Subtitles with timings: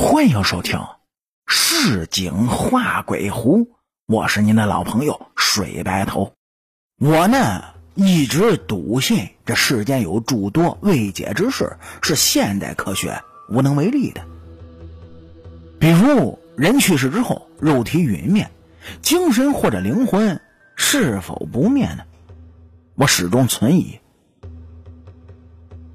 [0.00, 0.78] 欢迎收听
[1.48, 3.64] 《市井画鬼狐》，
[4.06, 6.34] 我是您的老朋友水白头。
[7.00, 7.64] 我呢
[7.96, 14.22] 一直笃信这世间有诸多未解之事，是现代科学无能为力的。
[15.80, 18.48] 比如人去世之后，肉体陨灭，
[19.02, 20.40] 精神或者灵魂
[20.76, 22.04] 是否不灭呢？
[22.94, 23.98] 我始终存疑。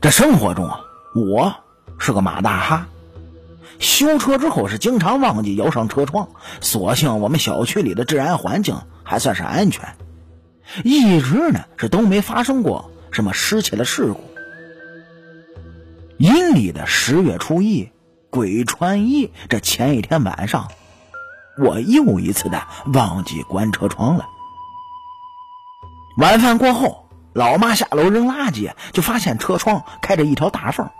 [0.00, 0.80] 这生活中啊，
[1.14, 1.54] 我
[1.98, 2.88] 是个马大哈。
[3.78, 6.28] 修车之后是经常忘记摇上车窗，
[6.60, 9.94] 所幸我们小区里的治安环境还算是安全，
[10.84, 14.20] 一直呢是都没发生过什么失窃的事故。
[16.18, 17.90] 阴历的十月初一，
[18.28, 20.68] 鬼穿衣这前一天晚上，
[21.58, 24.26] 我又一次的忘记关车窗了。
[26.18, 30.90] 晚饭过后，老妈下楼扔垃圾，就发现车窗开着一条大缝。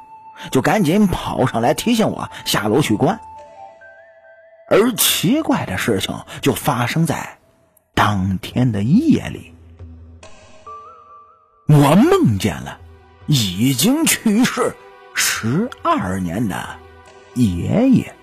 [0.51, 3.21] 就赶紧跑上来提醒我下楼去关，
[4.69, 7.39] 而奇怪的事情就发生在
[7.95, 9.55] 当天的夜里，
[11.67, 12.79] 我梦见了
[13.27, 14.75] 已经去世
[15.15, 16.65] 十二年的
[17.35, 18.15] 爷爷。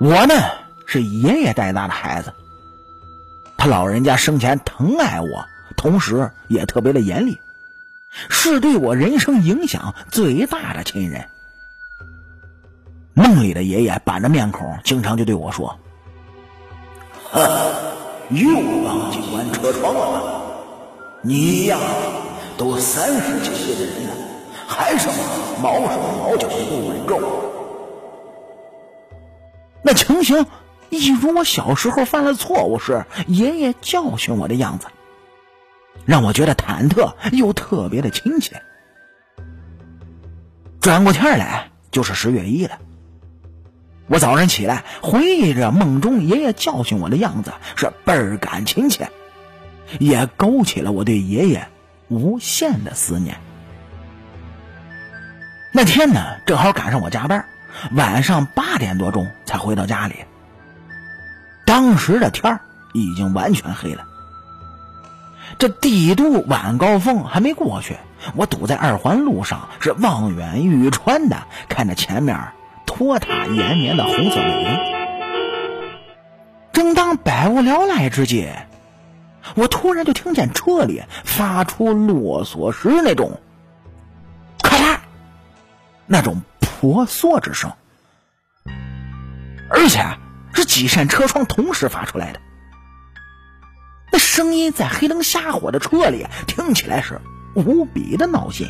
[0.00, 0.34] 我呢
[0.86, 2.34] 是爷爷带大的孩子，
[3.56, 7.38] 他老人家生前疼爱我，同时也特别的严厉。
[8.28, 11.28] 是对我人生影响最大的亲人。
[13.14, 15.78] 梦里的爷爷板着面孔，经常就对我说
[17.30, 17.70] ：“呵，
[18.30, 18.48] 又
[18.82, 20.42] 忘记关车窗了。
[21.22, 21.78] 你呀，
[22.58, 24.14] 都三十几岁的人了，
[24.66, 25.08] 还是
[25.62, 27.20] 毛手毛脚不稳重。”
[29.82, 30.46] 那情形
[30.88, 34.86] 一如我小时候犯了错误时爷爷教训我的样子。
[36.04, 38.62] 让我觉得忐忑又特别的亲切。
[40.80, 42.78] 转过天来就是十月一了。
[44.06, 49.08] 我早上起来回忆着梦中爷爷教训我的样子，是倍儿感亲切，
[49.98, 51.66] 也勾起了我对爷爷
[52.08, 53.36] 无限的思念。
[55.72, 57.46] 那天呢，正好赶上我加班，
[57.92, 60.16] 晚上八点多钟才回到家里。
[61.64, 62.60] 当时的天
[62.92, 64.06] 已经完全黑了。
[65.58, 67.96] 这帝都晚高峰还没过去，
[68.34, 72.48] 我堵在二环路上，是望眼欲穿的看着前面
[72.86, 74.78] 拖沓延绵的红色路灯。
[76.72, 78.48] 正当百无聊赖之际，
[79.54, 83.40] 我突然就听见车里发出落锁时那种
[84.60, 84.98] 咔嚓
[86.06, 87.72] 那种婆娑之声，
[89.70, 90.04] 而且
[90.52, 92.40] 是几扇车窗同时发出来的。
[94.34, 97.20] 声音在黑灯瞎火的车里听起来是
[97.54, 98.66] 无比的闹心，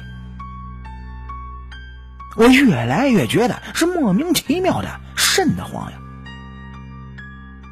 [2.36, 5.97] 我越来越觉得是莫名其妙的瘆得慌呀。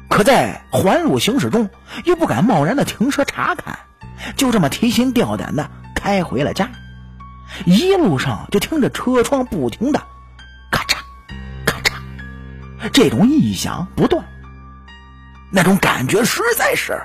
[0.09, 1.69] 可在环路行驶中，
[2.05, 3.77] 又不敢贸然的停车查看，
[4.35, 6.67] 就这么提心吊胆的开回了家。
[7.63, 10.01] 一路上就听着车窗不停的
[10.71, 10.97] 咔嚓
[11.63, 14.25] 咔嚓，这种异响不断，
[15.51, 16.99] 那种感觉实在是。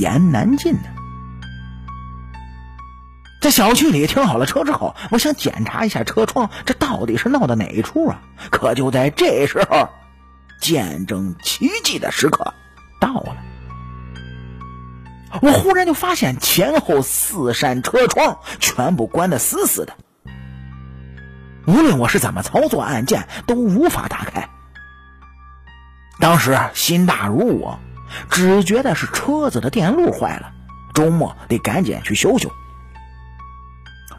[0.00, 0.88] 言难尽呢。
[3.40, 8.20] 在小区里停好了车之后，我想检查一下车窗，这到底是闹的哪处啊？
[8.50, 9.88] 可就在这时候，
[10.60, 12.52] 见证奇迹的时刻
[13.00, 13.36] 到了。
[15.40, 19.94] 我忽然就发现前后四扇车窗全部关得死死的，
[21.66, 24.50] 无论我是怎么操作按键，都无法打开。
[26.18, 27.78] 当时心大如我。
[28.30, 30.52] 只觉得是车子的电路坏了，
[30.94, 32.50] 周末得赶紧去修修。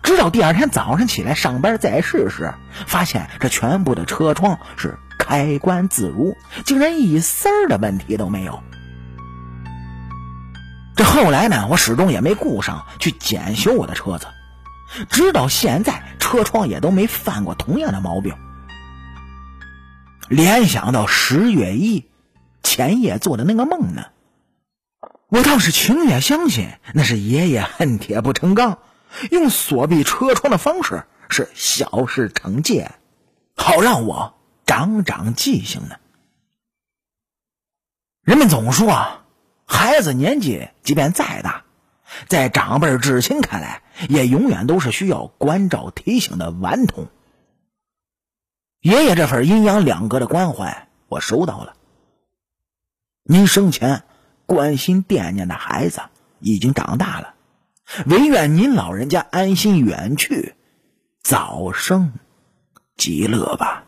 [0.04, 2.54] 直到第二天早上起来上班再试试，
[2.88, 6.36] 发现这全部的车窗是开关自如，
[6.66, 8.62] 竟然一丝儿的问题都没有。
[10.96, 14.28] 这后来呢，我始终也没顾上去检修我的车子，
[15.10, 18.34] 直到现在车窗也都没犯过同样的毛病。
[20.28, 22.11] 联想到十月一。
[22.74, 24.06] 前夜做的那个梦呢？
[25.28, 28.80] 我倒是情愿相信那是爷爷恨铁不成钢，
[29.30, 32.92] 用锁闭车窗的方式是小事惩戒，
[33.58, 34.36] 好让我
[34.66, 35.98] 长长记性呢。
[38.22, 39.20] 人们总说，
[39.66, 41.66] 孩子年纪即便再大，
[42.30, 47.10] 在长辈至亲看来，也永远都是需要关照提醒的顽童。
[48.80, 51.76] 爷爷这份阴阳两隔的关怀，我收到了。
[53.32, 54.04] 您生前
[54.46, 56.02] 关心惦念的孩子
[56.42, 57.34] 已经长大了，
[58.06, 60.54] 唯愿您老人家安心远去，
[61.24, 62.12] 早生
[62.98, 63.86] 极乐吧。